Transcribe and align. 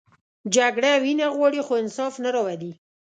جګړه 0.55 0.91
وینه 1.03 1.27
غواړي، 1.35 1.61
خو 1.65 1.73
انصاف 1.81 2.13
نه 2.23 2.29
راولي 2.35 2.71